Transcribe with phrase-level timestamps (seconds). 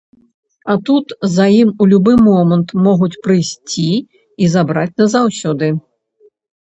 [0.73, 3.85] А тут, за ім у любы момант могуць прыйсці
[4.47, 5.73] і забраць назаўсёды.